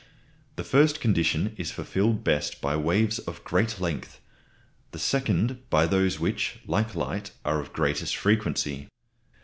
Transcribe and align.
The 0.55 0.63
first 0.63 0.99
condition 0.99 1.53
is 1.59 1.69
fulfilled 1.69 2.23
best 2.23 2.59
by 2.59 2.75
waves 2.75 3.19
of 3.19 3.43
great 3.43 3.79
length; 3.79 4.19
the 4.93 4.97
second 4.97 5.61
by 5.69 5.85
those 5.85 6.19
which, 6.19 6.59
like 6.65 6.95
light, 6.95 7.29
are 7.45 7.59
of 7.59 7.71
greatest 7.71 8.15
frequency. 8.17 8.87